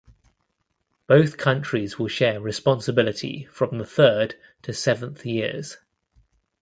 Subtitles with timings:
[1.05, 5.77] Both countries will share responsibility from the third to seventh years.